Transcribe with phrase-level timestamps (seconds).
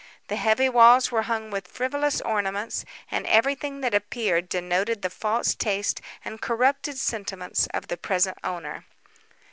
[0.29, 5.53] The heavy walls were hung with frivolous ornaments, and everything that appeared denoted the false
[5.53, 8.85] taste and corrupted sentiments of the present owner.